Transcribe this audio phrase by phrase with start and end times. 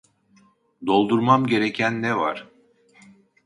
[0.87, 2.47] Doldurmam gereken ne var